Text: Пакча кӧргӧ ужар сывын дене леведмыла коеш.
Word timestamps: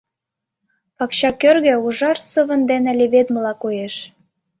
Пакча 0.97 1.29
кӧргӧ 1.41 1.73
ужар 1.85 2.17
сывын 2.31 2.61
дене 2.71 2.91
леведмыла 2.99 3.53
коеш. 3.63 3.95